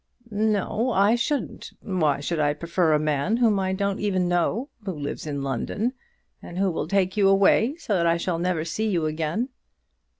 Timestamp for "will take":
6.71-7.15